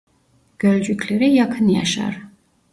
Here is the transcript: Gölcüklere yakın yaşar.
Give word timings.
Gölcüklere 0.59 1.25
yakın 1.25 1.67
yaşar. 1.67 2.21